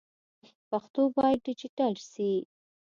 پښتو 0.69 1.01
باید 1.17 1.39
ډيجيټل 1.45 1.93
سي. 2.11 2.31